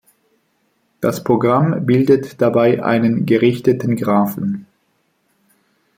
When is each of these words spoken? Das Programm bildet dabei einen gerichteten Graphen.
Das 0.99 1.23
Programm 1.23 1.85
bildet 1.85 2.41
dabei 2.41 2.83
einen 2.83 3.27
gerichteten 3.27 3.95
Graphen. 3.97 4.65